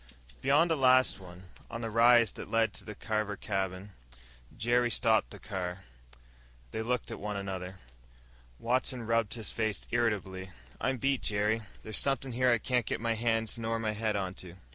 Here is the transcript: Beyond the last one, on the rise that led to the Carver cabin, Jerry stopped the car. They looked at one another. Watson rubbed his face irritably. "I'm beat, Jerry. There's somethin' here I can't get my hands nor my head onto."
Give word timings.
Beyond 0.41 0.71
the 0.71 0.75
last 0.75 1.19
one, 1.19 1.43
on 1.69 1.81
the 1.81 1.91
rise 1.91 2.31
that 2.31 2.49
led 2.49 2.73
to 2.73 2.83
the 2.83 2.95
Carver 2.95 3.35
cabin, 3.37 3.91
Jerry 4.57 4.89
stopped 4.89 5.29
the 5.29 5.37
car. 5.37 5.83
They 6.71 6.81
looked 6.81 7.11
at 7.11 7.19
one 7.19 7.37
another. 7.37 7.77
Watson 8.57 9.05
rubbed 9.05 9.35
his 9.35 9.51
face 9.51 9.87
irritably. 9.91 10.49
"I'm 10.79 10.97
beat, 10.97 11.21
Jerry. 11.21 11.61
There's 11.83 11.99
somethin' 11.99 12.31
here 12.31 12.49
I 12.49 12.57
can't 12.57 12.87
get 12.87 12.99
my 12.99 13.13
hands 13.13 13.59
nor 13.59 13.77
my 13.77 13.91
head 13.91 14.15
onto." 14.15 14.55